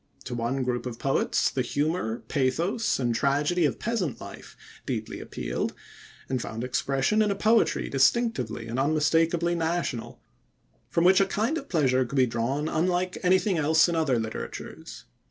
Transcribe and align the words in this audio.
To 0.23 0.33
one 0.33 0.63
group 0.63 0.87
of 0.87 0.97
poets 0.97 1.51
the 1.51 1.61
humor, 1.61 2.23
pathos, 2.27 2.97
and 2.97 3.13
tragedy 3.13 3.65
of 3.65 3.77
peasant 3.77 4.19
life 4.19 4.57
deeply 4.83 5.19
appealed, 5.19 5.75
and 6.27 6.41
found 6.41 6.63
expression 6.63 7.21
in 7.21 7.29
a 7.29 7.35
poetry 7.35 7.87
distinctively 7.87 8.65
and 8.65 8.79
unmistakably 8.79 9.53
national, 9.53 10.19
from 10.89 11.03
which 11.03 11.21
a 11.21 11.27
kind 11.27 11.55
of 11.59 11.69
pleasure 11.69 12.03
could 12.03 12.15
be 12.17 12.25
drawn 12.25 12.67
unlike 12.67 13.19
anything 13.21 13.59
else 13.59 13.87
in 13.87 13.95
other 13.95 14.17
literatures. 14.17 15.03